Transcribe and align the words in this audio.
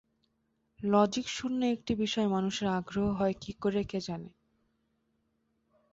লজিকশূন্য 0.79 1.61
একটি 1.67 1.93
বিষয়ে 1.95 2.27
মানুষের 2.27 2.67
আগ্রহ 2.79 3.07
হয় 3.13 3.35
কি 3.41 3.51
করে 3.61 3.81
কে 3.83 3.99
জানে! 4.01 4.29